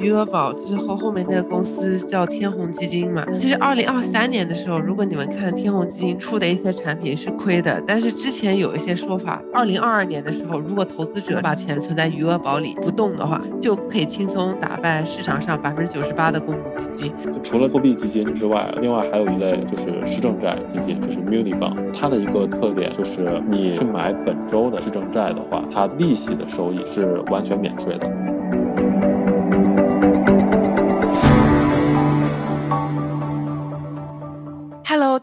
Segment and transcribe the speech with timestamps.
[0.00, 3.24] 余额宝之后，后面那个公司叫天弘基金嘛。
[3.38, 16.62] 其实二零二三年的时候，如果你们看天弘基金出的一些产品是亏的，但是之前有一些说法，二零二二年的时候，如果投资者把钱存在余额宝里不动的话，就可以轻松打败市场上百分之九十八的公募
[16.96, 17.12] 基金。
[17.42, 21.76] 除了货币基金之外，另外还有一类就是市政债基金，就是 muni bond。
[21.92, 28.10] 它的一个特点就是你去买本周的市政债的话，它利息的收益是完全免税的。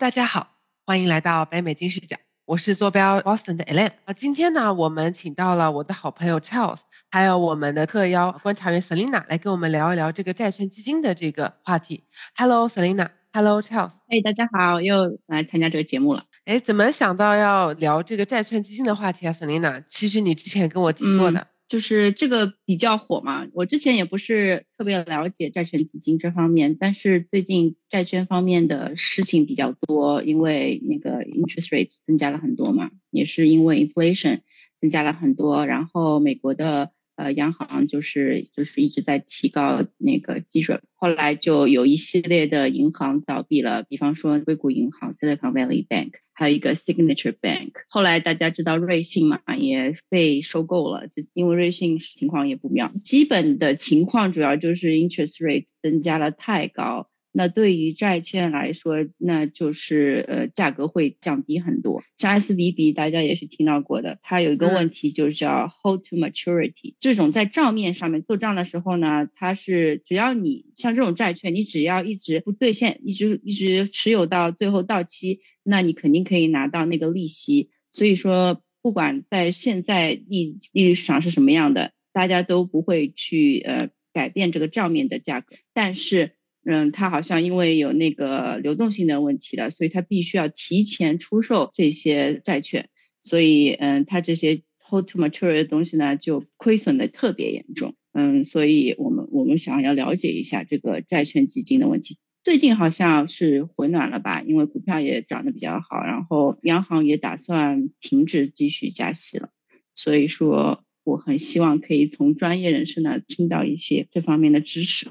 [0.07, 4.13] 大家好，欢迎来到北美金视角，我是坐标 Boston 的 Elaine 啊。
[4.13, 6.77] 今天呢，我们请到了我的好朋友 Charles，
[7.11, 12.05] 还有我们的特邀观察员 Selina 来跟我们聊一聊这个债券基金的这个话题。
[12.37, 16.23] Hello，Selina，Hello Charles，哎，大家好，又来参加这个节目了。
[16.45, 19.83] 哎，怎么想到要聊这个债券基金的话题啊，Selina？
[19.89, 21.47] 其实你之前跟我提过的。
[21.69, 34.39] 就是这个比较火嘛，我之前也不是特别了解债券基金这方面，但是最近债券方面的事情比较多，因为那个 interest rate 增加了很多嘛，也是因为 inflation
[34.79, 46.11] 增加了很多，然后美国的呃央行就是就是一直在提高那个基准，后来就有一系列的银行倒闭了，比方说硅谷银行 Silicon Valley Bank。
[46.39, 52.89] 还有一个 Signature Bank，后来大家知道瑞信嘛，也被收购了，就因为瑞信情况也不妙。
[53.03, 57.09] 基本的情况主要就是 interest rate 增加了太高。
[57.37, 62.01] 那对于债券来说，那就是呃价格会降低很多。
[62.17, 66.95] 像 S V B 大家也是听到过的，它有一个问题就是叫 hold to maturity。
[66.99, 77.69] 这种在账面上面做账的时候呢，它是只要你像这种债券，你只要一直不兑现，一直一直持有到最后到期，那你肯定可以拿到那个利息。
[77.91, 86.31] 所以说，不管在现在利利率市场是什么样的，大家都不会去呃改变这个账面的价格，但是。
[86.69, 92.89] 嗯，他好像因为有那个流动性的问题了，所以他必须要提前出售这些债券，
[93.21, 97.95] 所以嗯，他这些 hold to maturity 的东西呢，就亏损的特别严重。
[98.11, 102.17] 嗯，所以我们我们想要了解一下这个债券基金的问题。
[102.43, 109.51] 最近好像是回暖了吧，因为股票也涨得比较好，然后央行也打算停止继续加息了，
[109.95, 115.07] 所以说我很希望可以从专业人士那听到一些这方面的知识。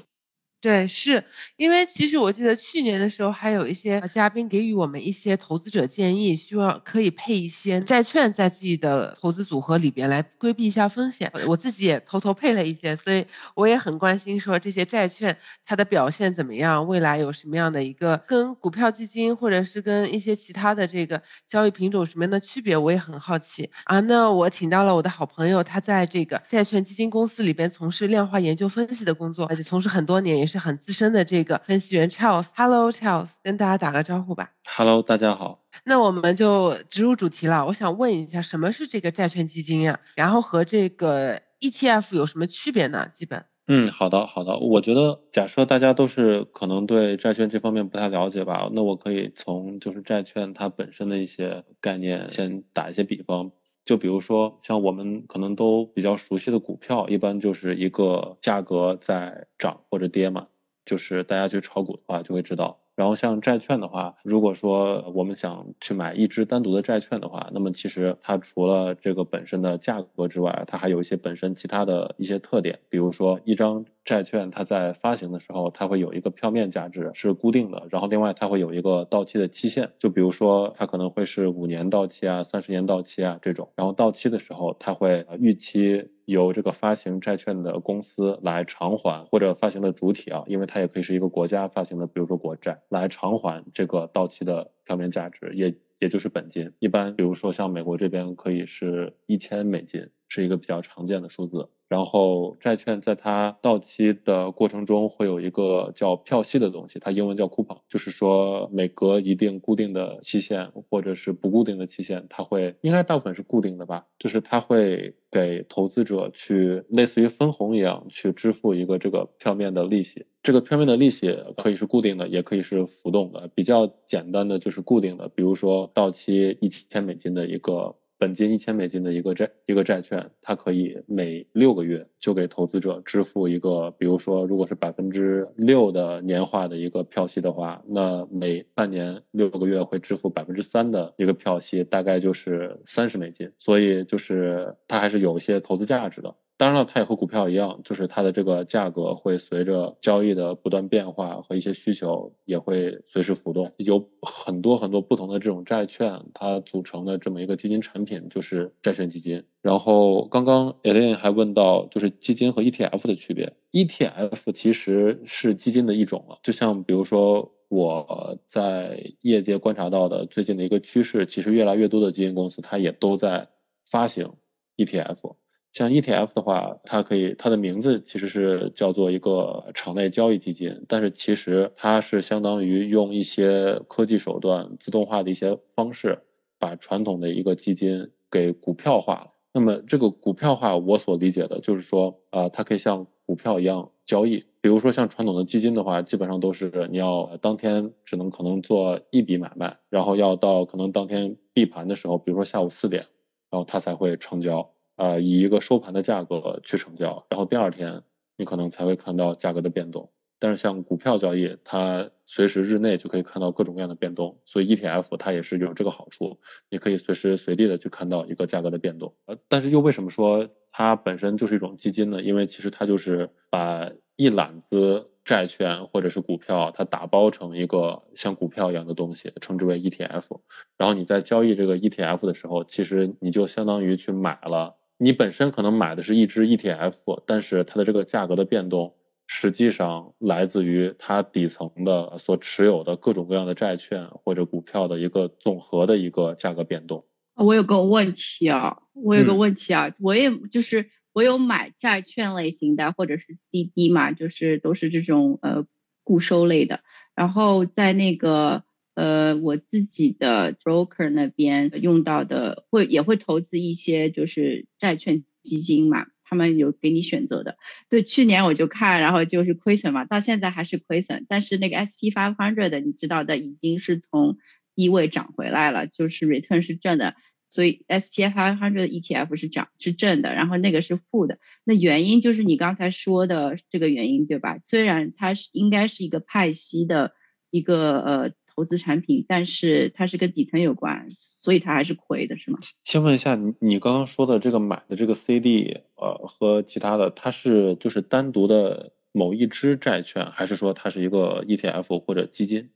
[0.59, 1.23] 对，是
[1.55, 11.31] 因为其实我记得去年的时候，还有一些嘉宾给予我们一些投资者建议，希望可以配一些债券在自己的投资组合里边来规避一下风险。
[11.45, 23.99] 我自己也偷偷配了一些，所以我也很关心说这些债券它的表现怎么样，未来有什么样的一个跟股票基金或者是跟一些其他的这个交易品种什么样的区别，我也很好奇啊。
[23.99, 30.46] 那我请到了我的好朋友，他在这个债券基金公司里边从事量化研究分析的工作，而且从事很多年。
[30.47, 34.51] 是很资深的这个分析员 Charles，Hello Charles，跟大家打个招呼吧。
[34.65, 35.63] Hello，大家好。
[35.83, 37.65] 那我们就直入主题了。
[37.65, 39.99] 我想问一下，什么是这个债券基金呀？
[40.15, 43.09] 然后和这个 ETF 有什么区别呢？
[43.13, 43.45] 基本。
[43.67, 44.57] 嗯，好的，好的。
[44.57, 53.51] 我觉得，假设大家都是可能对债券这方面不太了解吧，那我可以从就是债券它本身的一些概念先打一些比方。
[53.87, 60.47] 就比如说，像我们可能都比较熟悉的股票，一般就是一个价格在涨或者跌嘛，
[60.85, 62.81] 就是大家去炒股的话就会知道。
[62.95, 72.79] 然后像债券的话，如果说我们想去买一支单独的债券的话，那么其实它除了这个本身的价格之外，它还有一些本身其他的一些特点。
[72.89, 83.69] 比如说一张债券，它在发行的时候，它会有一个票面价值是固定的，然后另外它会有一个到期的期限，就比如说它可能会是五年到期啊、三十年到期啊这种。
[83.75, 86.09] 然后到期的时候，它会预期。
[86.27, 96.73] 由这个发行债券的公司来偿还，或者发行的主体啊，因为它也可以是一个国家发行的，比如说国债，来偿还这个到期的票面价值，也也就是本金。
[96.79, 101.69] 一般比如说像美国这边可以是一千美金，是一个比较常见的数字。
[101.89, 120.25] 然后债券在它到期的过程中会有一个叫票息的东西，它英文叫 coupon，就是说每隔一定固定的期限或者是不固定的期限，它会应该大部分是固定的吧，就是它会给投资者去类似于分红一样去支付一个这个票面的利息。
[120.43, 123.49] 这个票面的利息可以是固定的，也可以是浮动的。
[123.55, 127.95] 比较简单的就是固定的，比如说到期一千美金的一个。
[128.19, 143.51] 本金一千美金的一个债一个债券，它可以每六个月就给投资者支付一个，比如说如果是百分之六的年化的一个票息的话，那每半年六个月会支付百分之三的一个票息，大概就是三十美金。
[143.57, 146.35] 所以就是它还是有一些投资价值的。
[146.57, 153.71] 当然了，它也和股票一样，就是它的这个价格会随着交易的不断变化和一些需求也会随时浮动。
[153.77, 159.43] 有很多很多不同的这种债券，它组成的这么一个基金产品就是债券基金。
[159.61, 163.53] 然后刚刚 Elaine 还问到，就是基金和 ETF 的区别。
[163.71, 173.47] ETF 其实是基金的一种了，就像比如说我在业界观察到的最近的一个趋势，其实越来越多的基金公司它也都在
[173.85, 174.33] 发行
[174.77, 175.35] ETF。
[175.77, 186.23] 像 ETF 的话，它可以，它的名字其实是叫做一个场内交易基金，但是其实它是相当于用一些科技手段、自动化的一些方式，
[186.57, 189.33] 把传统的一个基金给股票化了。
[189.53, 194.43] 那么这个股票化，我所理解的就是说，啊，它可以像股票一样交易。
[194.61, 203.05] 比如说像传统的基金的话，基本上都是你要当天只能可能做一笔买卖，然后要到可能当天闭盘的时候，比如说下午四点，
[203.51, 204.71] 然后它才会成交。
[204.97, 208.03] 呃，以一个收盘的价格去成交，然后第二天
[208.35, 210.11] 你可能才会看到价格的变动。
[210.39, 216.37] 但是像股票交易，它随时日内就可以看到各种各样的变动，所以 ETF 它也是有这个好处，
[216.69, 219.15] 你可以随时随地的去看到一个价格的变动。
[219.25, 222.21] 呃，但是又为什么说它本身就是一种基金呢？
[222.21, 230.39] 因为其实它就是把一揽子债券或者是股票，它打包成一个像股票一样的东西，称之为 ETF。
[230.77, 234.75] 然后你在交易这个 ETF 的时候，其实你就相当于去买了。
[234.99, 238.95] 你本身可能买的是一只 ETF，但是它的这个价格的变动，
[239.27, 247.05] 实际上来自于它底层的所持有的各种各样的债券或者股票的一个总和的一个价格变动。
[247.35, 255.65] 我有个问题啊，我有个问题啊，我也就是我有买债券类型的或者是 CD 嘛，就是都是这种呃
[256.03, 256.79] 固收类的，
[257.13, 258.63] 然后在那个。
[258.97, 267.57] 呃，我自己的 broker 那边用到的会也会投资一些就是债券基金嘛，他们有给你选择的。
[267.91, 271.27] 对，去年我就看，然后就是亏损嘛，到现在还是亏损。
[271.29, 274.39] 但是那个 SP five hundred 的你知道的，已经是从
[274.73, 277.13] 低位涨回来了，就是 return 是正的，
[277.49, 281.37] 所以 SP five hundred ETF 是涨是正的，然后那个是负的。
[281.63, 284.57] 那原因就是你刚才说的这个原因对吧？
[284.65, 287.11] 虽然它是应该是一个派息的
[287.51, 288.31] 一个呃。
[288.57, 292.57] 投资产品，但是它是跟底层有关，所以它还是亏的，是吗？
[292.83, 302.71] 先问一下，你你刚刚说的这个买的这个 CD，呃，和其他的，它是就是单独的某一只债券，还是说它是一个 ETF 或者基金？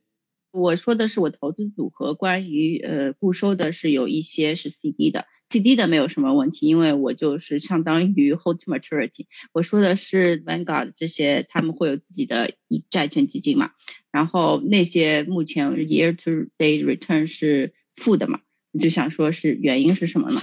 [0.51, 5.25] 我说的是我投资组合，关于呃固收的是有一些是 CD 的。
[5.49, 9.25] CD 的没有什么问题，因为我就是相当于 hold to maturity。
[9.51, 12.53] 我说的是 Vanguard 这些，他们会有自己的
[12.89, 13.71] 债券基金嘛，
[14.11, 18.41] 然后那些目前 year to day return 是负的嘛，
[18.71, 20.41] 你就想说是原因是什么呢？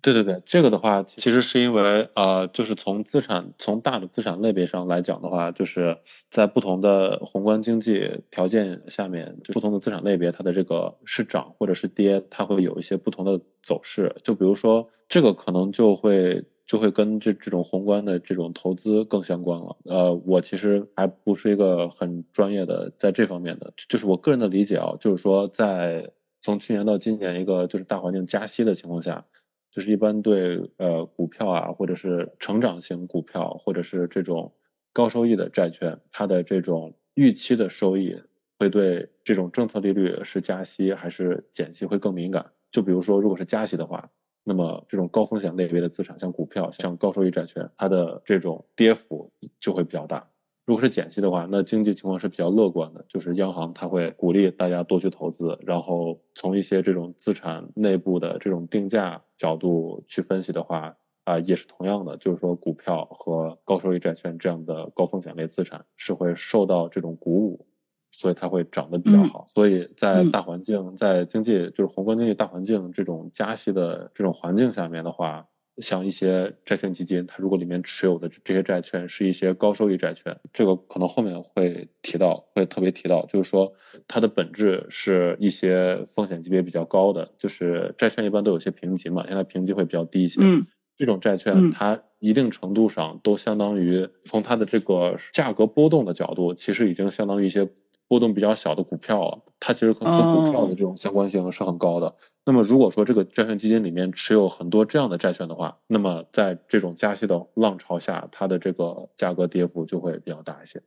[0.00, 5.98] 对对对，这个的话，其实是因为呃，就是从资产从大的资产类别上来讲的话，就是
[6.28, 14.16] 在不同的宏观经济条件下面，就不同的资产类别，它的这个是涨或者是跌，它会有一些不同的走势。
[14.24, 19.76] 就比如说这个可能就会就会跟这这种宏观的这种投资更相关了。
[19.84, 29.26] 呃，我其实还不是一个很专业的在这方面的，就是我个人的理解啊，就是说在从去年到今年一个就是大环境加息的情况下。
[29.74, 34.52] 就是一般对呃股票啊，或者是成长型股票，或者是这种
[34.92, 38.20] 高收益的债券，它的这种预期的收益
[38.58, 42.50] 会对这种政策利率是加息还是减息会更敏感。
[42.70, 44.10] 就比如说，如果是加息的话，
[44.44, 50.28] 那么这种高风险类别的资产，像股票、像高收益债券，它的这种跌幅就会比较大。
[50.64, 67.66] 如果是减息的话，那经济情况是比较乐观的，就是央行它会鼓励大家多去投资，然后从一些这种资产内部的这种定价角度去分析的话，啊，也是同样的，就是说股票和高收益债券这样的高风险类资产是会受到这种鼓舞，
[68.12, 69.48] 所以它会涨得比较好。
[69.52, 75.48] 所以在大环境，在经济就是宏观经济大环境这种加息的这种环境下面的话。
[75.78, 83.72] 像一些债券基金，它如果里面持有的这些债券是一些高收益债券，这个可能后面会提到，会特别提到，就是说
[84.06, 90.42] 它的本质是一些风险级别比较高的，就是债券一般都有些评级嘛，现在评级会比较低一些。
[90.42, 90.66] 嗯，
[90.98, 97.66] 这种债券它一定程度上都相当于从它的这个价格波动的角度，其实已经相当于一些。
[98.12, 102.16] 波动比较小的股票，它其实和和股票的这种相关性是很高的。
[102.44, 110.82] 那么如果说这个债券基金里面持有很多这样的债券的话，那么在这种加息的浪潮下，它的这个价格跌幅就会比较大一些。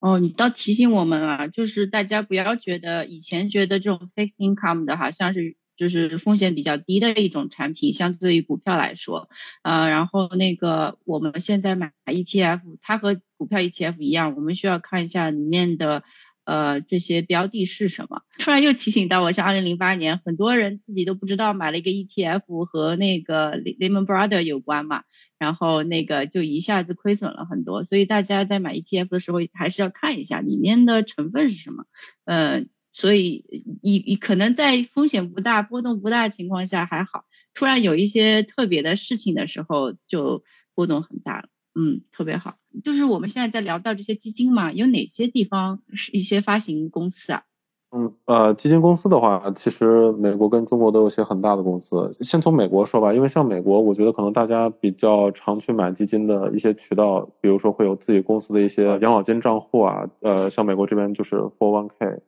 [0.00, 9.28] 哦，你倒提醒我们了，就是大家不要觉得以前觉得这种 fixed income 的好像是就是风险比较低的一种产品，相对于股票来说，
[9.62, 16.02] 呃，然后那个我们现在买 ETF，它和股票 ETF 一样，我们需要看一下里面的。
[16.46, 18.22] 呃，这些标的是什么？
[18.38, 25.02] 突然又提醒到我，像二零零八年，很多人自己都不知道买了一个 ETF 和那个 Lehman b r o t h e r 有关嘛，
[25.38, 27.82] 然后那个就一下子亏损了很多。
[27.82, 31.84] 所以大家在买 ETF 的时候，还是要看一下里面的成分是什么。
[32.24, 33.44] 呃，所以
[33.82, 37.24] 你你可能在风险不大、波动不大的情况下还好，
[37.54, 40.44] 突然有一些特别的事情的时候，就
[40.76, 41.48] 波动很大了。
[41.74, 42.56] 嗯，特别好。
[42.84, 47.42] 就是我们现在在聊到这些基金嘛，有哪些地方是一些发行公司啊？
[47.90, 52.10] 嗯，呃，基金公司的话，其实美国跟中国都有些很大的公司。
[52.20, 62.20] 先从美国说吧，因为像美国，我觉得可能大家比较常去买基金的一些渠道，比如说会有自己公司的一些养老金账户啊，呃，像美国这边就是 f o r One K，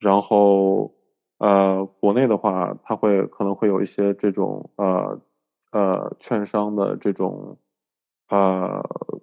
[0.00, 0.92] 然后
[1.38, 5.20] 呃，国内的话，它会可能会有一些这种呃
[5.70, 7.56] 呃券商的这种。
[8.28, 8.82] 呃，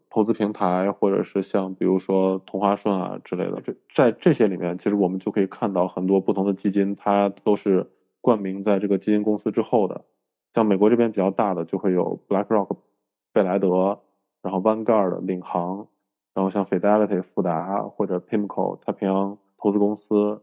[0.10, 7.92] 投资平台或者是像比如说同花顺啊之类的，这在这些里面，其实我们就可以看到很多不同的基金，它都是
[8.22, 10.06] 冠名在这个基金公司之后的。
[10.54, 12.78] 像美国这边比较大的就会有 BlackRock、
[13.34, 14.00] 贝莱德，
[14.42, 15.88] 然后 Vanguard 领航，
[16.34, 20.42] 然后像 Fidelity 富达或者 PIMCO 太平洋投资公司，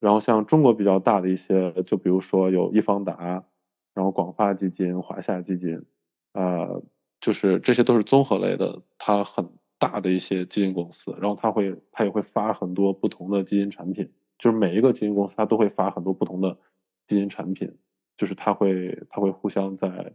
[0.00, 3.44] 然后像中国比较大的一些，就比如说有易方达，
[3.92, 5.84] 然后广发基金、华夏基金，
[6.32, 6.82] 呃。
[7.20, 16.58] 就是这些都是综合类的，它很大的一些基金公司，然后它会它也会发很多不同的基金产品，就是每一个基金公司它都会发很多不同的
[17.06, 17.76] 基金产品，
[18.16, 20.14] 就是它会它会互相在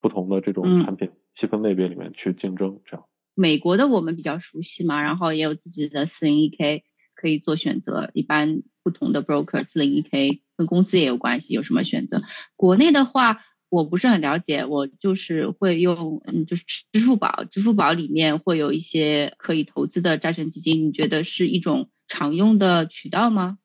[0.00, 3.06] 不同的这种产品细分类别里面去竞争，这样。
[3.34, 12.22] 美国的我们比较熟悉嘛，然后也有自己的四零一 k 可以做选择，一般不同的 broker 四零一 k 跟公司也有关系，有什么选择？
[12.54, 13.44] 国内的话。
[13.70, 23.58] 我不是很了解，我就是会用，嗯，就是支付宝，支付宝里面会有一些可以投资的债券基金，你觉得是一种常用的渠道吗？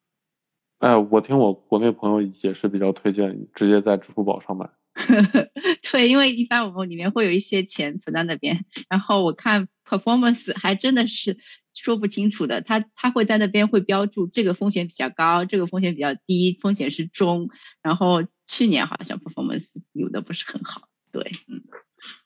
[0.80, 4.70] 哎，我听我国内朋友也是比较推荐直接在支付宝上买。
[5.92, 11.38] 对，因为一般我们里面会有一些钱存在那边，然后我看 performance 还真的是。
[11.76, 17.50] 说不清楚的，他他会在那边会标注这个风险比较高，这个风险比较低，风险是中。
[17.82, 21.64] 然后去年好像 performance 有的不是很好，对，嗯，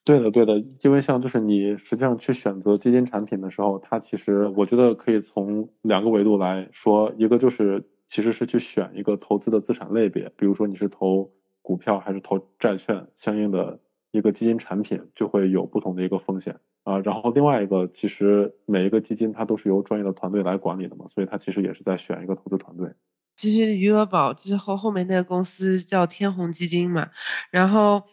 [0.04, 13.80] 对的对的，因为像就是你实际上去选择基金产品的时候，它其实我觉得可以从两个维度来说，一个就是其实是去选一个投资的资产类别，比如说你是投股票还是投债券，相应的
[14.12, 16.60] 一个基金产品就会有不同的一个风险。
[16.88, 22.94] 啊，然后另外一个，其实每一个基金它都是由专业的团队来管理的嘛，所以它其实也是在选一个投资团队。
[23.36, 27.10] 其实余额宝之后后面那个公司叫天弘基金嘛，
[27.52, 28.04] 然后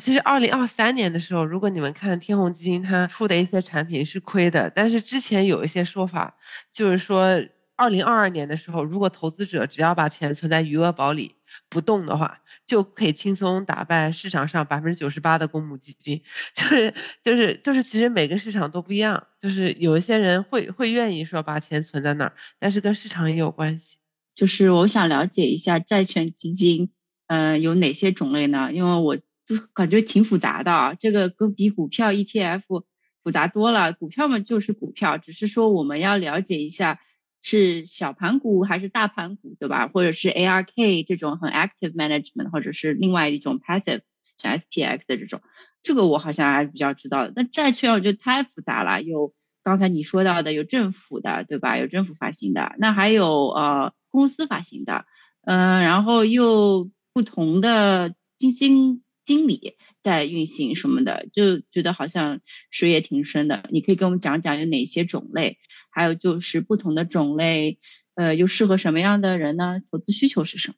[0.00, 6.38] 其实二零二三年的时候，如果你们看天弘基金它出的一些产品是亏的，但是之前有一些说法，
[6.72, 7.44] 就是说
[7.76, 11.34] 二零二二年的时候，如果投资者只要把钱存在余额宝里
[11.68, 12.40] 不动的话。
[12.64, 16.22] 就可以轻松打败市场上百分之九十八的公募基金，
[16.54, 23.98] 就是就是就是，其实每个市场都不一样，就是有一些人会会愿意说把钱存在那儿，但是跟市场也有关系。
[24.36, 26.92] 就是我想了解一下债券基金，
[27.26, 28.72] 呃，有哪些种类呢？
[28.72, 29.22] 因为我就
[29.74, 32.62] 感觉挺复杂的啊，这个跟比股票 ETF
[33.22, 33.92] 复杂多了。
[33.92, 37.00] 股票嘛就是股票，只是说我们要了解一下。
[37.42, 39.88] 是小盘股还是大盘股，对吧？
[39.88, 44.02] 或者是 ARK 这种很 active management，或者是另外一种 passive，
[44.38, 45.40] 像 SPX 的这种，
[45.82, 47.32] 这个我好像还是比较知道的。
[47.34, 49.34] 那债券我觉得太复杂了，有
[49.64, 51.76] 刚才你说到的有政府的，对吧？
[51.78, 55.04] 有政府发行的，那还有呃公司发行的，
[55.44, 63.64] 嗯，然后又不同的基金经理在运行什么的，就觉得好像水也挺深的。
[63.70, 65.58] 你可以给我们讲讲有哪些种类？
[65.90, 67.78] 还有就是不同的种类，
[68.14, 69.80] 呃，又适合什么样的人呢？
[69.90, 70.74] 投资需求是什么？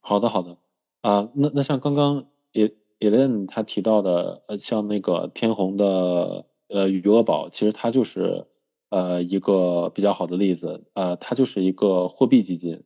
[0.00, 0.58] 好的，好的，
[1.02, 8.46] 啊，那那像刚刚也 Elen 他提到的，呃，像那个天弘的呃余额宝，其实它就是
[8.90, 12.82] 呃一个比较好的例子，呃，它就是一个货币基金。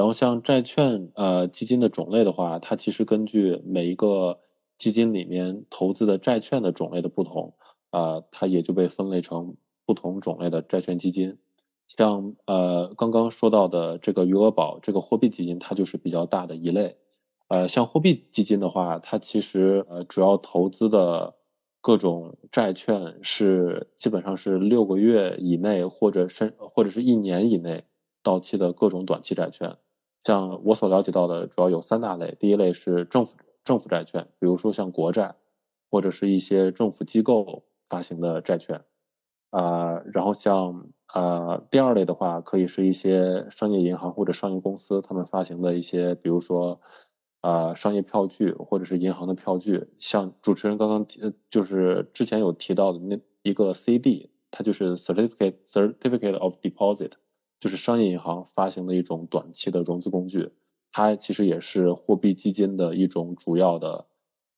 [0.00, 4.40] 然后像债券呃基金的种类的话，它其实根据每一个
[4.78, 7.52] 基金里面投资的债券的种类的不同，
[7.90, 9.56] 啊，它也就被分类成。
[9.86, 11.38] 不同种类的债券基金，
[11.88, 16.96] 像呃刚刚说到的这个余额宝这个货币基金，它就是比较大的一类。
[17.48, 21.34] 呃，像货币基金的话，它其实呃主要投资的
[21.80, 27.82] 各种债券是基本上是六个月以内或者甚或者是一年以内
[28.22, 29.76] 到期的各种短期债券。
[30.22, 32.36] 像我所了解到的，主要有三大类。
[32.38, 35.36] 第一类是政府政府债券，比如说像国债，
[35.90, 38.84] 或者是一些政府机构发行的债券。
[39.50, 46.80] 啊，然后像呃第二类的话，可以是一些商业银行或者商业公司他们发行的一些，比如说
[47.40, 49.88] 啊商业票据或者是银行的票据。
[49.98, 57.12] 像主持人刚刚提，就是之前有提到的那一个 CD，它就是 Certificate Certificate of Deposit，
[57.60, 60.52] 就是商业银行发行的一种短期的融资工具。
[60.92, 64.06] 它其实也是货币基金的一种主要的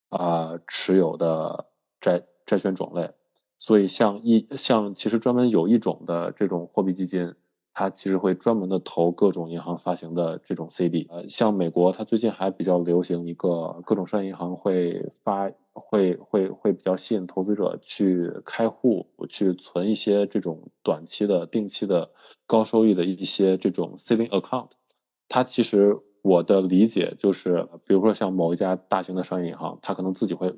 [0.09, 1.66] 啊持有的
[2.00, 3.11] 债债券种类。
[3.59, 7.35] 所以，像一像其实专门有一种的这种货币基金，
[7.75, 11.07] 它其实会专门的投各种银行发行的这种 CD。
[11.11, 22.11] 呃，像美国，它最近还比较流行一个各种商业银行会发会会会比较吸引投资者去开户去存一些这种短期的定期的
[22.47, 24.69] 高收益的一些这种 saving account。
[25.29, 30.55] 它其实我的理解就是，比如说像某一家大型的商业银行，它可能自己会。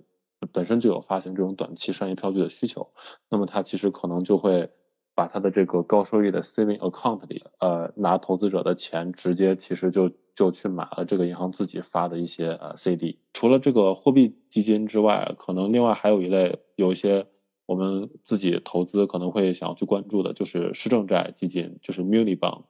[0.52, 2.90] 本身就有发行这种短期商业票据的需求，
[3.30, 4.70] 那么它其实可能就会
[5.14, 13.18] 把它的这个高收益的 saving account 里，呃，拿投资者的钱直接其实就就去买了这个银行自己发的一些呃 CD。
[13.32, 17.26] 除了这个货币基金之外，可能另外还有一类有一些
[17.66, 22.64] 我们自己投资可能会想要去关注的，就是市政债基金，就是 muni bond。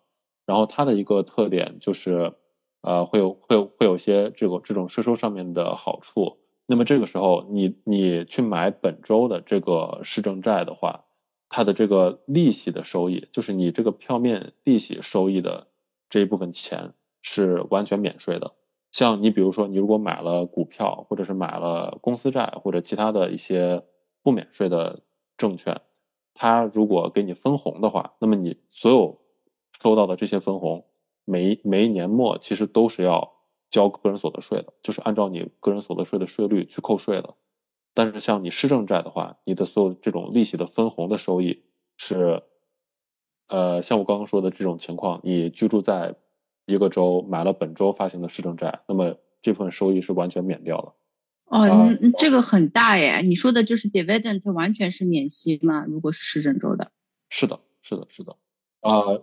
[0.47, 2.35] 然后它的一个特点就是，
[2.83, 6.39] 呃，会有会有会有些这个这种税收上面的好处。
[6.67, 11.04] 那么这个时候，你你去买本周的这个市政债的话，
[11.57, 15.69] 它的这个利息的收益，就是你这个票面利息收益的
[16.11, 18.55] 这一部分钱是完全免税的。
[18.91, 23.85] 像你比如说，你如果买了股票，或者是买了公司债，或者其他的一些
[24.25, 25.05] 不免税的
[25.37, 25.81] 证券，
[26.35, 29.21] 它如果给你分红的话，那么你所有
[29.81, 30.85] 收到的这些分红，
[31.25, 33.33] 每每一年末其实都是要。
[33.71, 37.35] 交个人所得税的，就是按照你个人所得税的税率去扣税的。
[37.95, 41.63] 但是像你市政债的话，你的所有这种利息的分红的收益
[41.97, 42.43] 是，
[43.47, 46.17] 呃，像我刚刚说的这种情况，你居住在
[46.67, 50.95] 一个州买了本州发行的市政债，那么这部分收益是完全免掉了。
[51.47, 53.21] 哦，这个很大耶！
[53.21, 55.85] 你说的就是 dividend 完全是免息吗？
[55.87, 56.91] 如果是市政州的？
[57.29, 58.37] 是的，是的，是的。
[58.81, 59.21] 啊，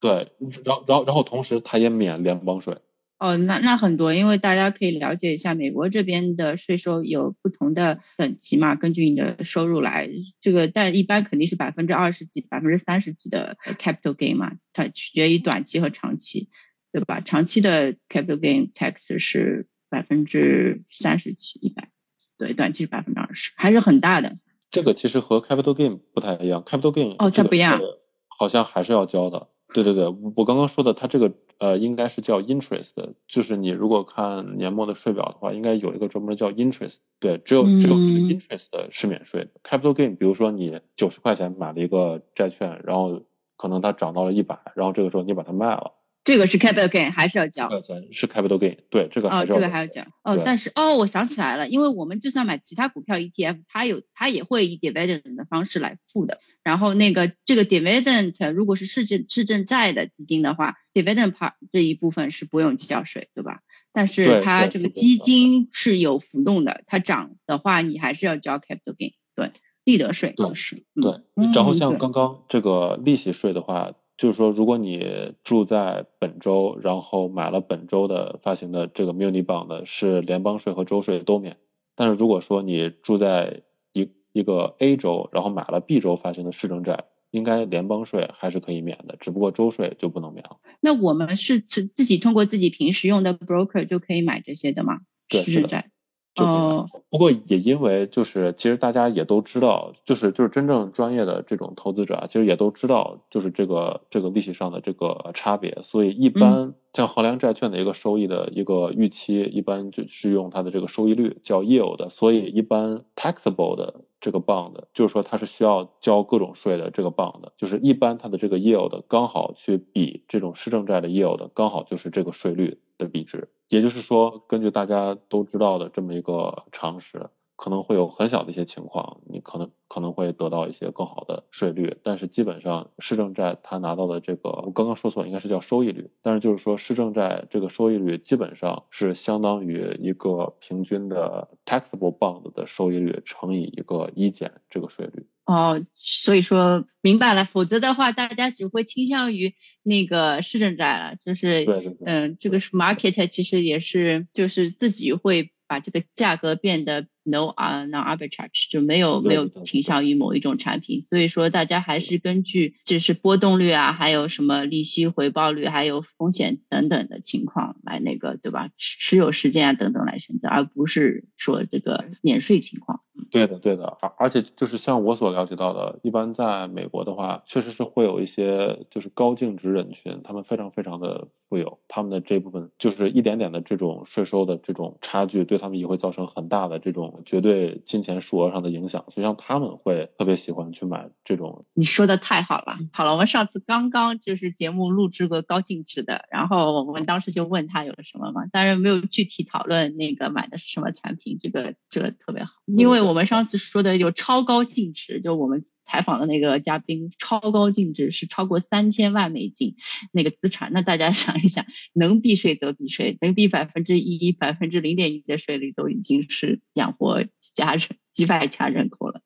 [0.00, 0.32] 对，
[0.64, 2.78] 然后然后然后同时它也免联邦税。
[3.18, 10.10] 哦，那那很多，因为大家可以了解一下美国这边的税收有不同的等级嘛，根据你的收入来，
[10.42, 16.50] 这个但一般肯定是百分之二十几、百分之三十几的 capital gain 嘛，它取决于短期和长期，
[16.92, 17.22] 对吧？
[17.22, 21.88] 长期的 capital gain tax 是百分之三十几、一百，
[22.36, 24.36] 对，短期是百分之二十，还是很大的。
[24.70, 27.80] 这个其实和 capital gain 不太一样，capital gain 哦，它不一样，
[28.26, 29.48] 好像还是要交的。
[29.72, 32.92] 对对对，我刚刚说的，它这个呃应该是叫 interest，
[33.26, 36.96] 就是你如果看年末的税表的话，应该有一个专门叫 interest。
[37.18, 39.50] 对，只有只有 interest 是免税的。
[39.62, 43.22] capital gain，比如说你九十块钱买了一个债券，然后
[43.56, 45.94] 可能它涨到了一百，然后这个时候你把它卖了。
[46.26, 47.70] 这个是 capital gain 还是要交？
[48.10, 50.42] 是 capital gain，对这个哦，这个还要交哦。
[50.44, 56.40] 但是哦，我想起来了，因为我们就算买其他股票 ETF，它有它也会以 dividend 的方式来付的。
[56.64, 63.60] 然后那个这个 dividend 如果是市政市政债的基金的话，dividend part 这一部分是不用交税，对吧？
[63.92, 69.52] 但是它这个基金是有浮动的，它涨的话你还是要交 capital gain，对，
[69.84, 70.82] 利得税对是。
[71.00, 71.20] 对，
[71.54, 73.92] 然后像刚刚这个利息税的话。
[74.16, 81.58] 就是说，如果你住在本州，然后买了本州的发行的这个 muni bond，是联邦税和州税都免。
[81.94, 90.58] 但是如果说你住在一一个 A 州，然后买了 B 州发行的市政债，应该联邦税还是可以免的，只不过州税就不能免了。
[90.80, 95.00] 那我们是自自己通过自己平时用的 broker 就可以买这些的吗？
[95.28, 95.90] 市政债。
[96.36, 123.48] 哦，不过也因为就是其实大家也都知道，就是就是真正专业的这种投资者啊，其实也都知道就是这个这个利息上的这个差别，所以一般像衡量债券的一个收益的一个预期，一般就是用它的这个收益率叫 yield，所以一般 taxable 的这个 bond，就是说它是需要交各种税的这个 bond，就是一般它的这个 yield 刚好去比这种市政债的 yield，刚好就是这个税率的比值。
[123.68, 145.26] 也就是说，根据大家都知道的这么一个常识，可能会有很小的一些情况，你可能可能会得到一些更好的税率，但是基本上市政债它拿到的这个，我刚刚说错了，应该是叫收益率，但是就是说市政债这个收益率基本上是相当于一个平均的 taxable bond 的收益率乘以一个一减这个税率。
[145.46, 151.66] 哦，所以说明白了，否则的话大家只会倾向于那个市政债了，就是
[152.04, 155.50] 嗯，这个是 market 其实也是就是自己会。
[155.68, 168.70] 把这个价格变得 no 啊 non arbitrage 就没有没有倾向于某一种产品，所以说大家还是根据就是波动率啊，还有什么利息回报率，还有风险等等的情况来那个对吧？
[168.76, 173.00] 持持有时间啊等等来选择，而不是说这个免税情况。
[173.30, 191.64] 对的，对的，而而且就是像我所了解到的，一般在美国的话，确实是会有一些就是高净值人群，他们非常非常的富有，他们的这部分就是一点点的这种税收的这种差距，对他们也会造成很大的这种绝对金钱数额上的影响，所以像他们会特别喜欢去买这种。
[191.74, 209.76] 你说的太好了，好了，我们上次刚刚就是节目录制过高净值的，然后我们当时就问他有了什么嘛，当然没有具体讨论那个买的是什么产品，这个这个特别好，因为我们上次说的有超高净值，就我们采访的那个嘉宾，超高净值是超过三千万美金
[210.12, 210.72] 那个资产。
[210.72, 219.22] 那大家想一想，能避税则避税，能避百分之一、百分之零点一的税率，都已经是养活几家人、几百家人口了。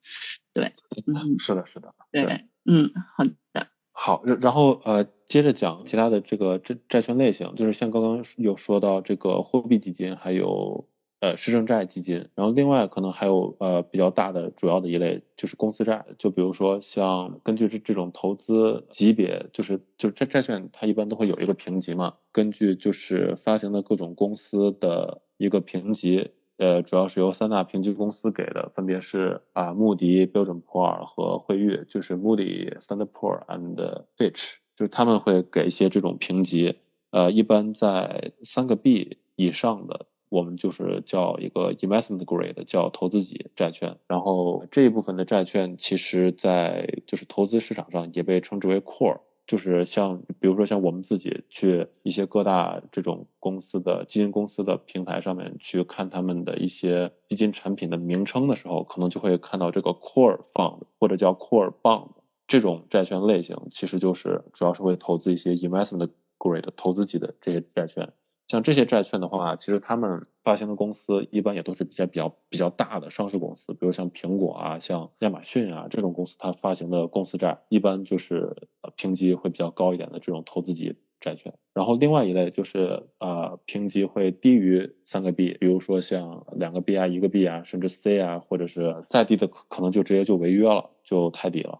[0.53, 0.73] 对，
[1.07, 3.67] 嗯，是的，是的，对，嗯，好的。
[3.91, 10.87] 好，然后呃，接着讲其他的这个债债券类型，就是像刚刚有说到这个货币基金，还有。
[11.21, 33.75] 呃，市政债基金，然后另外可能还有呃比较大的主要的一类就是公司债，就比如说像根据这这种投资级别，就是就是债债券它一般都会有一个评级嘛，根据就是发行的各种公司的一个评级，呃，主要是由三大评级公司给的，分别是啊穆迪、标准普尔和惠誉，就是 Moody、Standard Poor and
[34.17, 36.79] Fitch，就是他们会给一些这种评级，
[37.11, 40.07] 呃，一般在三个 B 以上的。
[40.31, 43.97] 我们就是叫一个 investment grade，叫投资级债券。
[44.07, 62.07] 然后这一部分的债券，其实在就是投资市场上也被称之为 core，就是像比如说像我们自己去一些各大这种公司的基金公司的平台上面去看他们的一些基金产品的名称的时候，可能就会看到这个 core fund 或者叫 core bond
[62.47, 68.13] 这种债券类型，其实就是主要是会投资一些 investment grade 投资级的这些债券。
[68.51, 81.53] 像这些债券的话，其实他们发行的公司一般也都是比较比较比较大的上市公司，比如像苹果啊、像亚马逊啊这种公司，它发行的公司债一般就是评级会比较高一点的这种投资级债券。
[81.73, 91.79] 然后另外一类就是呃评级会低于三个 B，比如说像两个 B 啊、一个 B 啊，甚至 C 啊，或者是再低的可能就直接就违约了，就太低了。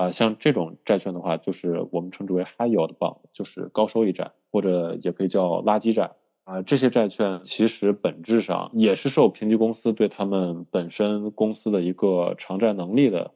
[0.00, 6.12] 啊，像这种债券的话，就是我们称之为 high yield bond，就是高收益债，或者也可以叫垃圾债。
[6.44, 13.32] 啊，这些债券其实本质上也是受评级公司对他们本身公司的一个偿债能力的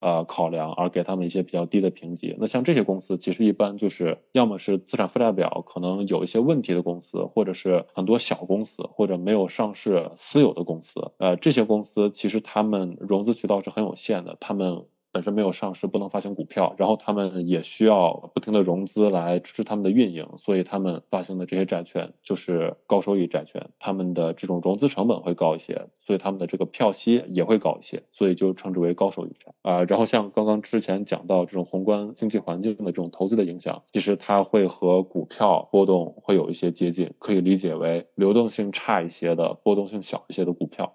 [0.00, 2.34] 呃考量而给他们一些比较低的评级。
[2.38, 11.12] 那像这些公司，其实一般就是要么是资产负债表可能有一些问题的公司，或者是很多小公司，或者没有上市私有的公司。
[11.18, 14.86] 呃，这些公司其实他们融资渠道是很有限的，他们。
[15.16, 29.84] 本身没有上市，不能发行股票，然后他们也需要不停的融资来支持他们的运营，所以他们发行的这些债券就是高收益债券，他们的这种融资成本会高一些，所以他们的这个票息也会高一些，所以就称之为高收益债啊。
[29.84, 40.92] 然后像刚刚之前讲到这种宏观经济环境的这种投资的影响，其实它会和股票波动会有一些接近，可以理解为流动性差一些的、波动性小一些的股票。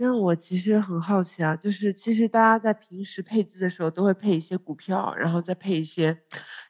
[0.00, 6.20] 那我其实很好奇啊，就是其实大家在平时配资的时候都会配一些股票，然后再配一些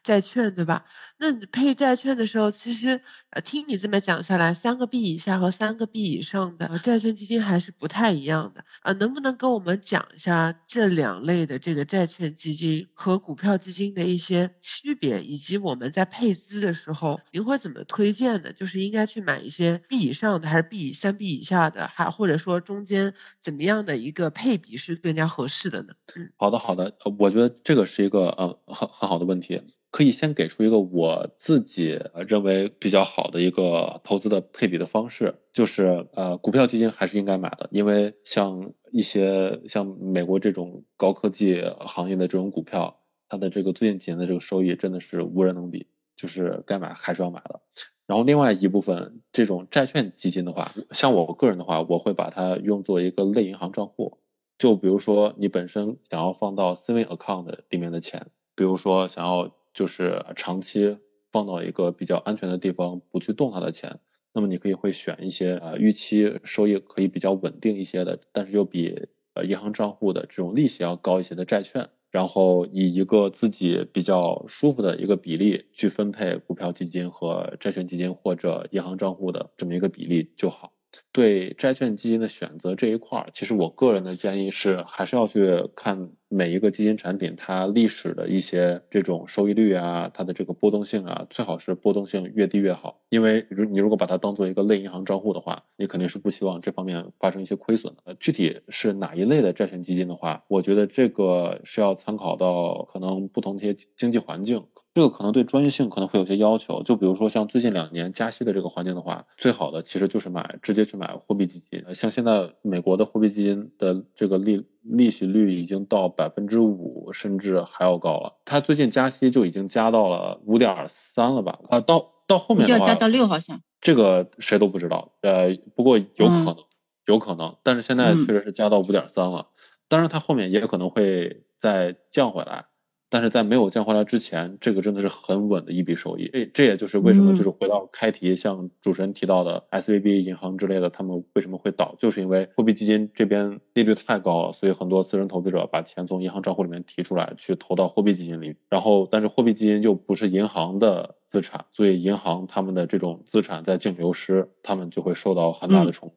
[0.03, 0.85] 债券，对吧？
[1.17, 8.93] 那你配债券的时候，其实呃听你这么讲下来，三个 B 以下和三个 B 以上的债券基金还是不太一样的啊。
[8.93, 18.53] 能不能跟我们讲一下这两类的这个债券基金和股票基金的一些区别，以及我们在配资的时候，您会怎么推荐的？
[18.53, 23.13] 就是应该去买一些 B 以上的，还是 B 三 B 以下的，还或者说中间？
[23.41, 25.93] 怎么样的一个配比是更加合适的呢？
[26.15, 45.87] 嗯，好的好的，我觉得这个是一个呃很很好的问题，可以先给出一个我自己认为比较好的一个投资的配比的方式，就是呃股票基金还是应该买的，因为像一些像美国这种高科技行业的这种股票，它的这个最近几年的这个收益真的是无人能比。
[46.21, 47.61] 就是该买还是要买的。
[48.05, 54.17] 然后另外一部分这种债券基金的话，像我个人的话，我会把它用作一个类银行账户。
[54.57, 59.49] 就比如说你本身想要放到 saving account 里面的钱，比如说想要
[59.79, 60.97] 就是长期
[61.31, 64.01] 放到一个比较安全的地方，不去动它的钱。
[64.33, 80.73] 那么你可以会选一些呃预期收益可以比较稳定一些的，但是又比呃银行账户的这种利息要高一些的债券，然后以一个自己比较舒服的一个比例去分配股票基金和债券基金或者银行账户的这么一个比例就好。
[81.13, 93.01] 对债券基金的选择这一块儿，其实我个人的建议是，还是要去看每一个基金产品它历史的一些这种收益率啊，它的这个波动性啊，最好是波动性越低越好。
[93.09, 98.15] 因为如你如果把它当做一个类银行账户的话，你肯定是不希望这方面发生一些亏损的。
[98.19, 104.63] 具体是哪一类的债券基金的话，我觉得这个是要参考到可能不同的一些经济环境。
[104.95, 111.83] 这个可能对专业性可能会有些要求，就比如说像最近两年加息的这个环境的话，最好的其实就是买直接去买货币基金。
[111.93, 118.33] 像现在美国的货币基金的这个利利息率已经到百分之五，甚至还要高了。
[118.43, 121.59] 它最近加息就已经加到了五点三了吧？
[121.69, 123.61] 啊，到到后面就要加到六好像。
[123.79, 126.57] 这个谁都不知道，呃，不过有可能，
[127.05, 129.47] 有可能，但是现在确实是加到五点三了。
[129.87, 132.65] 当然，它后面也可能会再降回来。
[133.09, 136.29] 但是在没有降回来之前，这个真的是很稳的一笔收益。
[136.31, 148.55] 这这也就是为什么，就是回到开题，像主持人提到的 S V B 银行之类的，他们为什么会倒，就是因为货币基金这边利率太高了，所以很多私人投资者把钱从银行账户里面提出来，去投到货币基金里。
[148.69, 156.15] 然后，但是货币基金又不是银行的资产，所以银行他们的这种资产在净流失，他们就会受到很大的冲击。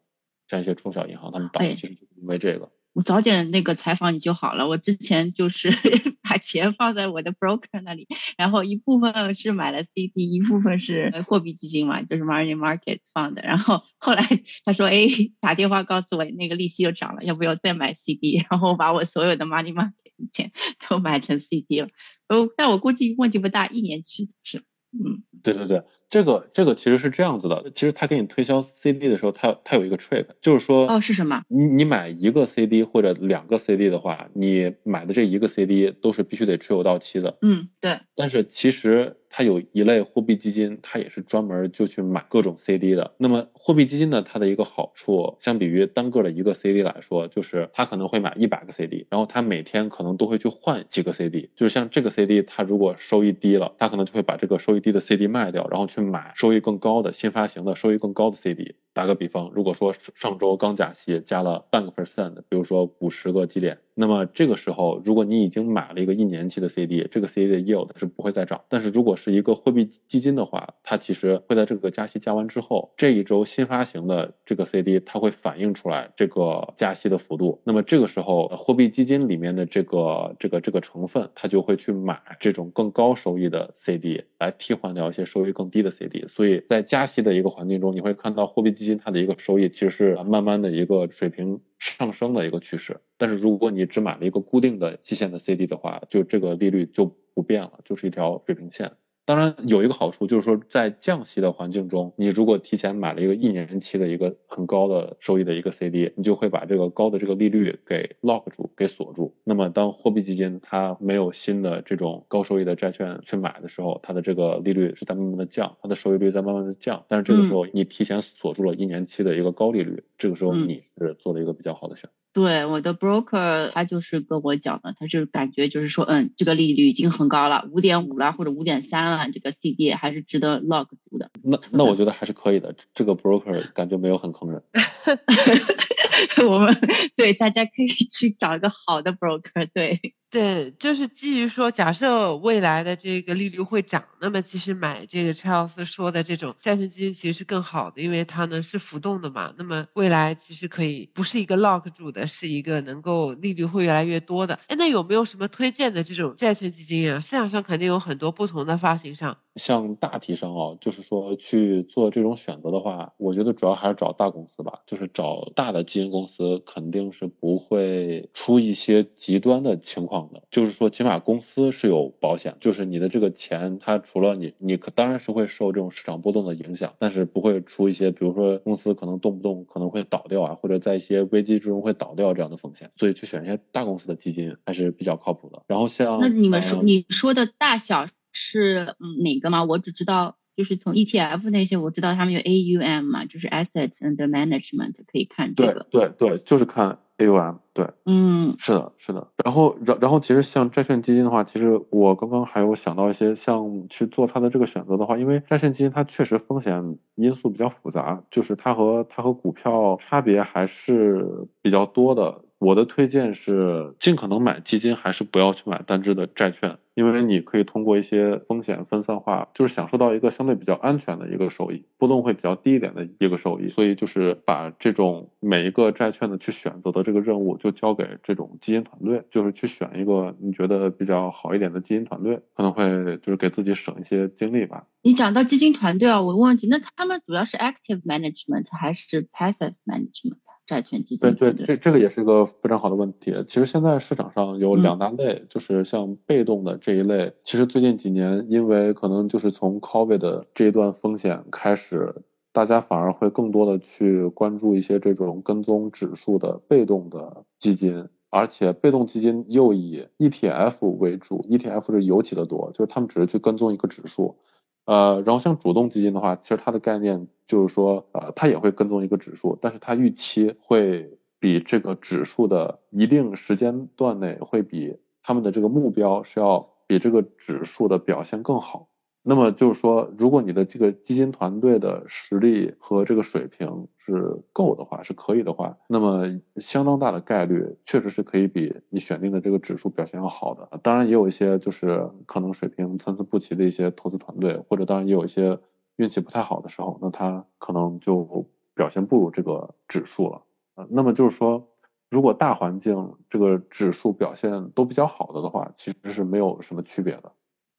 [0.48, 2.68] 像一些中小银行，他们倒其实就是因为这个。
[2.92, 4.68] 我早点那个采访你就好了。
[4.68, 5.70] 我之前就是
[6.22, 13.42] 把钱放在我的 broker 那里，然后一部分是买了 CD，一部分是货币基金嘛，就是 money market 放的。
[13.42, 14.22] 然后后来
[14.64, 15.06] 他说，哎，
[15.40, 18.44] 打电话告诉我那个利息又涨了，要不要再买 CD？
[18.50, 19.92] 然后把我所有的 money market
[20.30, 20.52] 钱
[20.88, 21.88] 都买成 CD 了。
[22.28, 24.58] 哦，但我估计问题不大，一年期是，
[24.92, 25.82] 嗯，对对对。
[26.12, 31.42] 这个这个其实是这样子的，其实他给你推销 CD 的时候，他他有一个 trick，就是说哦是什么？
[31.48, 37.38] 你你买一个 CD 或者两个 CD 的话，你买的这一个 CD 都是必须得持有到期的。
[37.40, 37.98] 嗯，对。
[38.14, 39.16] 但是其实。
[39.34, 43.14] 它有一类货币基金，它也是专门就去买各种 CD 的。
[43.16, 51.48] 那么货币基金呢，它的一个好处，相比于单个的一个 CD 来说，就是它可能会买一百个 CD，然后它每天可能都会去换几个 CD。
[51.56, 58.76] 就是像这个 CD，它如果收益低了，它可能就会把这个收益低的 CD 卖掉，然后去买收益更高的新发行的收益更高的 CD。
[58.92, 63.78] 打个比方，如果说上周刚加息加了半个 percent，比如说五十个基点。
[63.94, 68.62] 那么这个时候，如果你已经买了一个一年期的 CD，这个 CD 的 yield 是不会再涨。
[68.68, 77.60] 但是如果是一个货币基金的话，它其实会在这个加息加完之后，这一周新发行的这个 CD，它会反映出来这个加息的幅度。
[77.64, 86.26] 那么这个时候，货币基金里面的这个这个这个成分，它就会去买这种更高收益的 CD 来替换掉一些收益更低的 CD。
[86.26, 91.60] 所以在加息的一个环境中，你会看到货币基金它的一个收益其实是慢慢的一个水平。
[91.82, 98.92] 上升的一个趋势，但是如果你只买了一个固定的期限的 CD 的话，就这个利率就不变了，就是一条水平线。
[99.24, 109.32] 当然有一个好处，就是说在降息的环境中，你如果提前买了一个一年期的一个很高的收益的一个 CD，你就会把这个高的这个利率给 lock 住，给锁住。
[109.44, 117.04] 那么当货币基金它没有新的这种高收益的债券去买的时候，它的这个利率是在慢慢的降，它的收益率在慢慢的降。
[117.08, 122.21] 但是这个时候你提前锁住了一年期的一个高利率，这个时候你是做了一个比较好的选择。
[122.32, 131.30] 对我的 broker，他就是跟我讲的，他就感觉就是说，嗯，这个利率已经很高了，五点五了或者五点三了，这个 CD 还是值得 lock 住的。
[131.42, 134.62] 那那我觉得还是可以的，这个 broker 感觉没有很坑人。
[136.48, 136.76] 我们
[137.16, 140.14] 对大家可以去找一个好的 broker，对。
[140.32, 149.52] 对，就是基于说，假设未来的这个利率会涨，那么其实买这个 Charles 说的这种债券基金其实是更好的，因为它呢是浮动的嘛。
[149.58, 154.58] 那么未来其实可以不是一个 lock 住的，是一个能够利率会越来越多的。
[154.68, 157.20] 哎，那有没有什么推荐的这种债券基金啊？
[157.20, 159.36] 市场上肯定有很多不同的发行商。
[159.56, 170.42] 像大体上啊，就是说去做这种选择的话，我觉得主要还是找大公司吧，就是找大的基金公司，肯定是不会出一些极端的情况的。
[170.50, 182.90] 就是说，起码公司是有保险，就是你的这个钱，它除了你，你可当然是会受这种市场波动的影响，但是不会出一些，比如说公司可能动不动可能会倒掉啊，或者在一些危机之中会倒掉这样的风险。
[182.96, 185.62] 所以去选一些大公司的基金还是比较靠谱的。
[185.66, 188.06] 然后像那你们说你说的大小。
[188.32, 189.64] 是嗯哪个吗？
[189.64, 195.86] 我只知道就是从 ETF 那些，我知道他们有 AUM 嘛，就是 Assets Under Management 可以看这个。
[195.90, 199.28] 对对对，就是看 AUM，对，嗯，是的，是的。
[199.44, 211.24] 然后然然后其实像债券基金的话，其实我刚刚还有想到一些像去做它的这个选择的话，因为债券基金它确实风险因素比较复杂，就是它和它和股票差别还是
[211.62, 212.42] 比较多的。
[212.62, 223.66] 我的推荐是尽可能买基金，还是不要去买单只的债券，因为你可以通过一些风险分散化，就是享受到一个相对比较安全的一个收益，波动会比较低一点的一个收益。
[223.66, 234.86] 所以就是把这种每一个债券的去选择的这个任务，就交给这种基金团队，就是去选一个你觉得比较好一点的基金团队，可能会就是给自己省一些精力吧。
[235.02, 240.36] 你讲到基金团队啊，我问题，那他们主要是 active management 还是 passive management？
[240.64, 243.32] 债券基金对对，这这个也是一个非常好的问题。
[243.46, 247.32] 其实现在市场上有两大类，就是像被动的这一类。
[247.42, 252.14] 其实最近几年，因为可能就是从 COVID 的这一段风险开始，
[252.52, 264.36] 大家反而会更多的去关注一些这种跟踪指数的被动的基金，而且被动基金又以 ETF 为主，ETF 是尤其的多，就是他们只是去跟踪一个指数。
[264.84, 278.88] 呃，然后像主动基金的话，其实它的概念就是说，呃，它也会跟踪一个指数，但是它预期会比这个指数的一定时间段内会比他们的这个目标是要比这个指数的表现更好。
[279.24, 286.24] 那么就是说，如果你的这个基金团队的实力和这个水平是够的话，是可以的话，那么
[286.56, 290.68] 相当大的概率确实是可以比你选定的这个指数表现要好的。
[290.82, 295.56] 当然，也有一些就是可能水平参差不齐的一些投资团队，或者当然也有一些
[295.96, 300.42] 运气不太好的时候，那他可能就表现不如这个指数了。
[300.74, 301.68] 呃，那么就是说，
[302.10, 307.32] 如果大环境这个指数表现都比较好的的话，其实是没有什么区别的。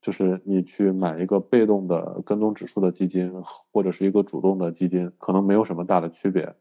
[0.04, 6.54] 就是你去买一个被动的跟踪指数的基金，或者是一个主动的基金，可能没有什么大的区别，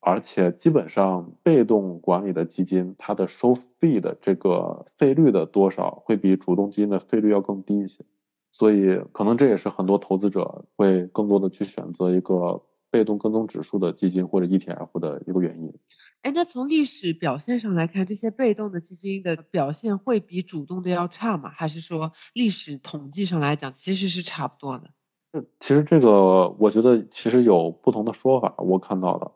[0.00, 8.04] 而且基本上被动管理的基金，它的收费的这个费率的多少会比主动基金的费率要更低一些，
[8.50, 15.72] 所以可能这也是很多投资者会更多的去选择一个被动跟踪指数的基金或者 ETF 的一个原因。
[16.22, 21.50] 哎，那从历史表现上来看，这些被动的基金的表现会比主动的要差吗？
[21.50, 24.90] 还是说历史统计上来讲其实是差不多的？
[25.32, 29.32] 嗯，其实这个我觉得其实有不同的说法，我看到的，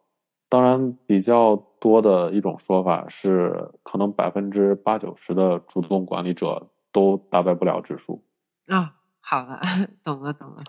[0.49, 8.23] 当然比较多的一种说法是，可能百分之八九十的主动管理者都打败不了指数
[8.67, 8.96] 啊。
[9.29, 9.59] 好 了，
[10.05, 10.63] 懂了 懂了。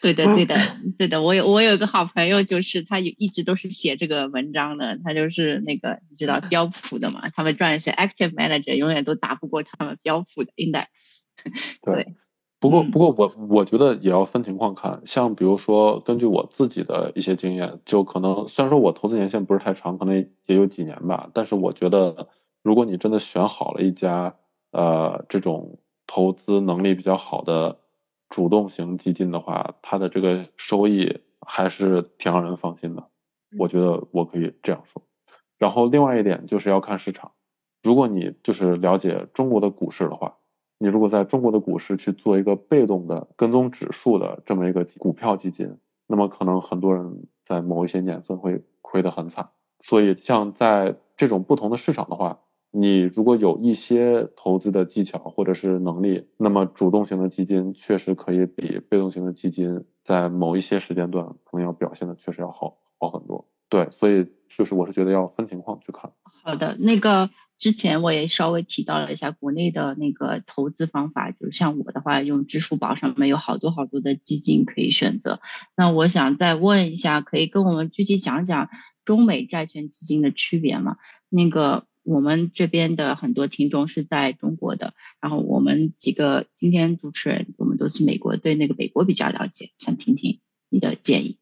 [0.00, 0.56] 对的对 的
[0.96, 10.86] 对的，我有我有个好朋友，就是他有一直都是写这个文章的，他就是那个你知道标普的嘛，他们赚的是 active manager 永远都打不过他们标普的 index。
[11.82, 12.14] 对，
[12.58, 22.28] 不过不过我我觉得也要分情况看，像比如说根据我自己的一些经验，就可能虽然说我投资年限不是太长，可能也有几年吧，但是我觉得
[22.62, 24.36] 如果你真的选好了一家
[24.70, 27.81] 呃这种投资能力比较好的。
[28.32, 33.06] 主动型基金的话，它的这个收益还是挺让人放心的，
[33.58, 35.02] 我觉得我可以这样说。
[35.58, 37.32] 然后另外一点就是要看市场，
[37.82, 40.38] 如果你就是了解中国的股市的话，
[40.78, 49.50] 你如果在中国的股市去做一个被动的跟踪指数的这么一个股票基金，那么可能很多人在某一些年份会亏得很惨。
[49.80, 52.40] 所以像在这种不同的市场的话。
[52.74, 63.46] 你如果有一些投资的技巧或者是能力，那么主动型的基金确实可以比被动型的基金在某一些时间段可能要表现的确实要好好很多。
[63.68, 66.12] 对，所以就是我是觉得要分情况去看。
[66.42, 75.40] 好的，那个之前我也稍微提到了一下国内的那个投资方法，就是像我的话，用支付宝上面有好多好多的基金可以选择。
[75.76, 78.70] 那我想再问一下，可以跟我们具体讲讲
[79.04, 80.96] 中美债券基金的区别吗？
[81.28, 81.84] 那个。
[82.02, 91.38] 我们这边的很多听众是在中国的，然后我们几个今天主持人我们都是美国，对那个美国比较了解，想听听你的建议。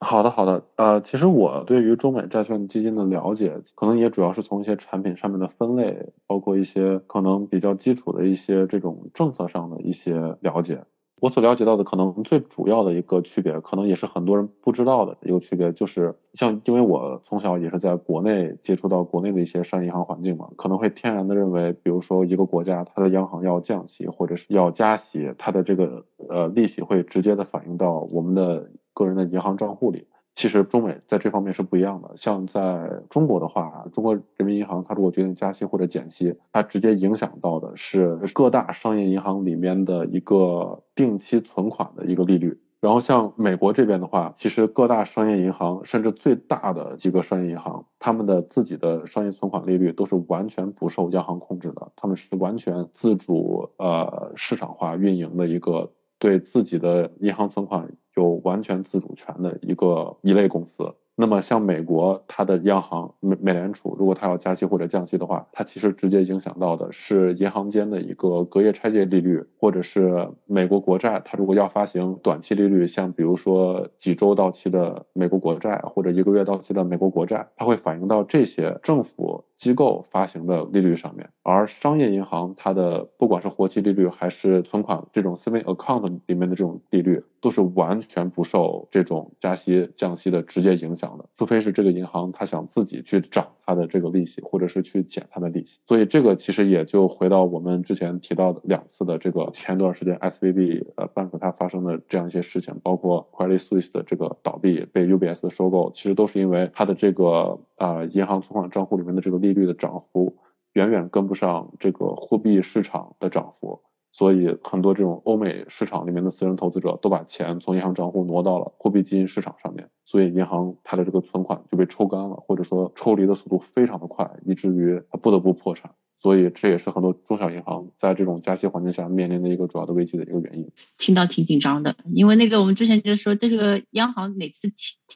[0.00, 10.84] 好的，好的，呃，其实我对于中美债券基金的了解，可能也主要是从一些产品上面的分类，包括一些可能比较基础的一些这种政策上的一些了解。
[11.22, 30.08] 我所了解到的可能最主要的一个区别，可能也是很多人不知道的一个区别，就是像因为我从小也是在国内接触到国内的一些商业银行环境嘛，可能会天然的认为，比如说一个国家它的央行要降息或者是要加息，它的这个呃利息会直接的反映到我们的个人的银行账户里。
[30.34, 32.10] 其实中美在这方面是不一样的。
[32.16, 42.58] 像在中国的话，中国人民银行它如果决定加息或者减息，它直接影响到的是各大商业银行里面的一个定期存款的一个利率。
[42.80, 60.94] 然后像美国这边的话，其实各大商业银行，甚至最大的几个商业银行，他们的自己的商业存款利率都是完全不受央行控制的，他们是完全自主呃市场化运营的一个对自己的银行存款有完全自主权的一个一类公司。
[61.14, 79.44] 那么像美国，它的央行美美联储，如果它要加息或者降息的话，它其实直接影响到的是银行间的一个隔夜拆借利率，或者是美国国债，它如果要发行短期利率，像比如说几周到期的美国国债，或者一个月到期的美国国债，它会反映到这些政府。
[79.62, 95.80] 机构发行的利率上面，而商业银行它的不管是活期利率还是存款这种 saving account 里面的这种利率，都是完全不受这种加息降息的直接影响的，除非是这个银行它想自己去涨它的这个利息，或者是去减它的利息。
[95.86, 107.60] 所以这个其实也就回到我们之前提到的两次的这个前段时间 S V B 呃 bank 它发生的这样一些事情，包括 Credit Suisse 的这个倒闭被 U B S 的收购，其实都是因为它的这个。
[107.76, 110.36] 啊，银行存款账户里面的这个利率的涨幅
[110.74, 113.80] 远远跟不上这个货币市场的涨幅，
[114.12, 125.94] 所以很多这种欧美市场里面的私人投资者都把钱从银行账户挪到了货币基金市场上面，所以银行它的这个存款就被抽干了，或者说抽离的速度非常的快，以至于它不得不破产。
[126.20, 130.70] 所以这也是很多中小银行在这种加息环境下面临的一个主要的危机的一个原因。
[130.98, 134.70] 听到挺紧张的，因为那个我们之前就说，这个央行每次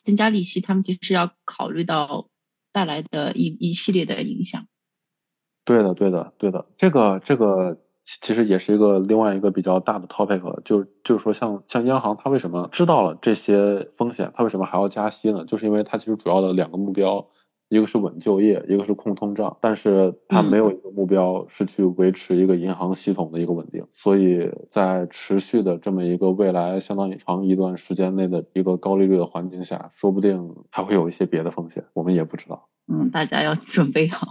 [0.04, 2.28] 增加利息，他们其实要考虑到。
[2.72, 4.66] 带来的一一系列的影响，
[5.64, 7.80] 对的，对的，对的，这个这个
[8.22, 15.44] 其实也是一个另外一个比较大的 topic，就就是说像像央行，它为什么知道了这些风险，它为什么还要加息呢？
[15.44, 17.26] 就是因为它其实主要的两个目标。
[17.68, 32.68] 一个是稳就业，一个是控通胀，但是它没有一个目标是去维持一个银行系统的一个稳定，所以在持续的这么一个未来相当于长一段时间内的一个高利率的环境下，说不定还会有一些别的风险，我们也不知道。
[32.86, 34.28] 嗯，大家要准备好。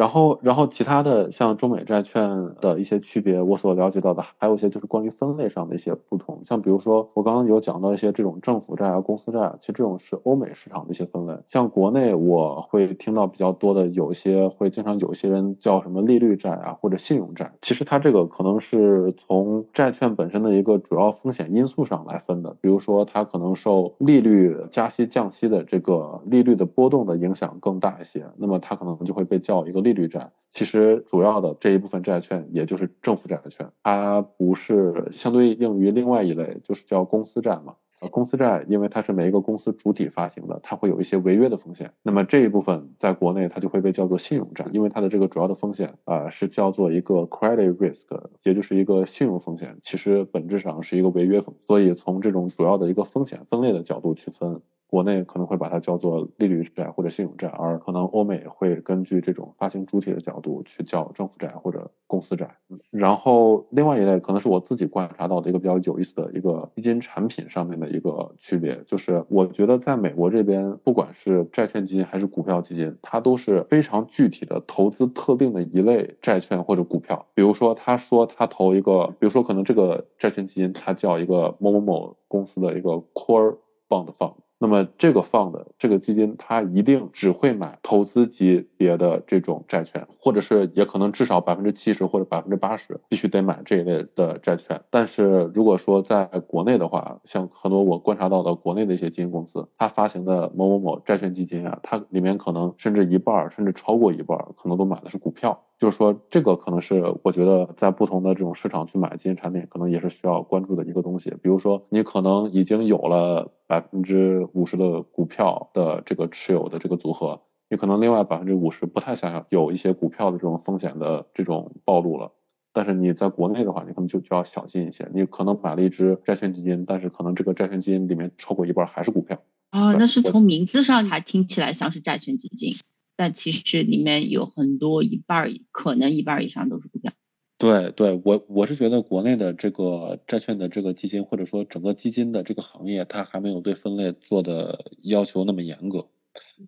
[0.00, 2.26] 然后，然后其他的像中美债券
[2.58, 6.40] 的一些区别，我所了解到的还有一些就是关于分类上的一些不同。
[6.42, 11.34] 像比如说，我刚刚有讲到一些这种政府债啊、公司债啊，其实这种是欧美市场的一些分类。
[11.48, 17.52] 像国内我会听到比较多的，有一些会经常有一些人叫什么利率债啊或者信用债。
[17.60, 22.56] 其实它这个可能是从债券本身的一个主要风险因素上来分的。
[22.62, 29.89] 比如说，它可能受利率加息降息的这个利率的波动的影响更大一些，那么它可能就会被叫一个利。
[29.92, 37.74] 利率债其实主要的这一部分债券，也就是政府债券，它不是相对应于另外一类，就是叫公司债嘛。
[38.00, 41.92] 呃，公司债因为它是每一个公司主体发行的，它会有一些违约的风险。
[42.02, 48.06] 那么这一部分在国内它就会被叫做信用债，因为它的这个主要的风险啊是叫做一个 credit risk，
[48.42, 51.64] 也就是一个信用风险，其实本质上是一个违约风险。
[51.66, 54.62] 所以从这种主要的一个风险分类的角度去分。
[54.90, 62.56] 国内可能会把它叫做利率债或者信用债，而可能欧美会根据这种发行主体的角度去叫政府债或者公司债。
[62.90, 77.26] 然后另外一类可能是我自己观察到的一个比较有意思的一个基金产品上面的一个区别，就是我觉得在美国这边，不管是债券基金还是股票基金，它都是非常具体的投资特定的一类债券或者股票。
[77.34, 84.34] 比如说，他说他投一个，比如说可能这个债券基金它叫一个某某某公司的一个 core bond fund。
[84.62, 94.82] 那么这个放的这个基金，它一定只会买投资级别的这种债券，或者是也可能至少百分之七十或者百分之八十必须得买这一类的债券。
[94.90, 105.62] 但是如果说在国内的话，像很多我观察到的国内的一些基金公司，它发行的某某某债券基金啊，它里面可能甚至一半甚至超过一半可能都买的是股票。
[105.80, 111.30] 就是说，这个可能是我觉得在不同的这种市场去买基金产品，可能也是需要关注的一个东西。
[111.42, 122.32] 比如说，你可能已经有了百分之五十的股票的这个持有的这个组合，你可能另外百分之五十不太想要有一些股票的这种风险的这种暴露了。
[122.74, 125.08] 但是你在国内的话，你可能就就要小心一些。
[125.14, 129.42] 你可能买了一只债券基金，但是可能这个债券基金里面超过一半还是股票。
[129.70, 132.74] 啊，那是从名字上还听起来像是债券基金。
[133.20, 137.12] 但其实里面有很多一半儿，可能一半儿以上都是股票。
[137.58, 146.08] 对对，我我是觉得国内的这个债券的这个基金，或者说整个基金的这个行业，它还没有对分类做的要求那么严格。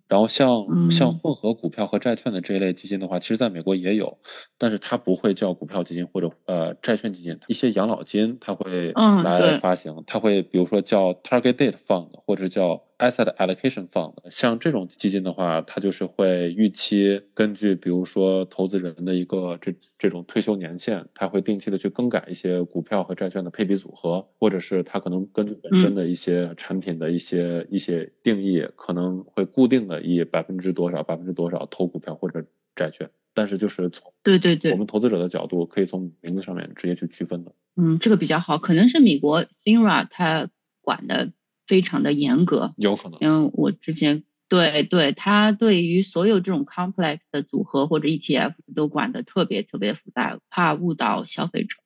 [0.09, 4.18] 然后像嗯像混合股票和债券的这一类基金的话，其实在美国也有，
[4.59, 32.44] 但是它不会叫股票基金或者呃债券基金，一些养老金它会来发行，它会比如说叫 Target Date Fund 或者叫 Asset Allocation Fund，像这种基金的话，它就是会预期根据比如说投资人的一个这这种退休年限，它会定期的去更改一些股票和债券的配比组合，或者是它可能根据本身的一些产品的一些、一些定义，可能会固定的以百分之多少百分之多少投股票或者
[32.76, 34.70] 债券，但是就是从对对对。
[34.70, 37.53] 我，们投资者的角度，可以从名字上面直接去区分的。
[37.74, 40.48] 嗯，这个比较好，可能是美国 FINRA 它
[40.80, 41.32] 管的
[41.66, 51.76] 非常的严格，有可能，因为我之前对对，他对于所有这种 complex 的组合或者 ETF 都管的特别特别复杂，怕误导消费者。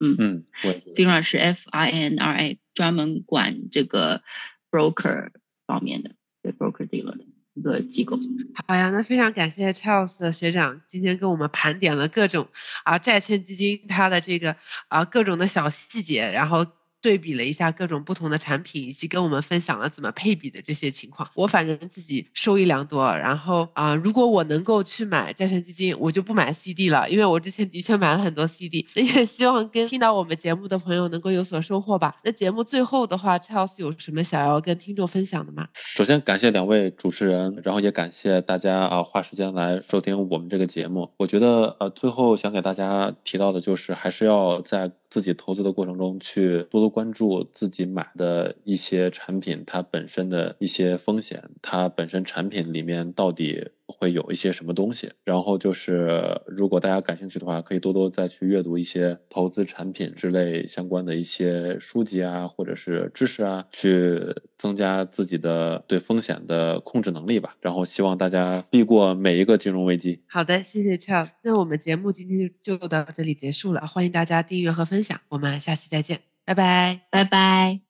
[0.00, 0.94] 嗯，我也觉得。
[0.94, 4.22] FINRA 是 FINRA 专门管这个
[4.70, 5.30] broker
[5.66, 6.12] 方面的，
[6.42, 7.24] 对 broker dealer 的
[7.54, 8.18] 一个机构。
[8.66, 12.48] 好呀，那非常感谢 Charles 学长今天跟我们盘点了各种
[12.84, 14.56] 啊债券基金它的这个
[14.88, 16.66] 啊各种的小细节，然后
[17.02, 21.30] 对比了一下各种不同的产品，以及跟我们分享了怎么配比的这些情况。
[21.34, 23.00] 我反正自己受益良多。
[23.16, 28.86] 然后啊，如果我能够去买债券基金，我就不买 CD 了，因为我之前的确买了很多 CD。
[28.94, 32.16] 也希望跟听到我们节目的朋友能够有所收获吧。
[32.22, 35.68] 那节目最后的话，Charles 有什么想要跟听众分享的吗？
[35.86, 41.10] 首先感谢两位主持人，然后也感谢大家啊花时间来收听我们这个节目。
[41.16, 55.12] 我觉得呃最后想给大家提到的就是，还是要在自己投资的过程中去多多关注自己买的一些产品它本身的一些风险，它本身产品里面到底会有一些什么东西。
[55.24, 64.20] 然后就是如果大家感兴趣的话，可以多多再去阅读一些投资产品之类相关的一些书籍啊，或者是知识啊，去
[64.56, 67.56] 增加自己的对风险的控制能力吧。
[67.60, 70.22] 然后希望大家避过每一个金融危机。
[70.28, 71.30] 好的，谢谢 Charles。
[71.42, 77.00] 那我们节目今天就就到这里结束了，欢迎大家订阅和分享，我们下期再见，拜拜。
[77.10, 77.89] 拜拜。